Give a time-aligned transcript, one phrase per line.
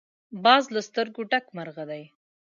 [0.43, 2.03] باز له سترګو ډک مرغه دی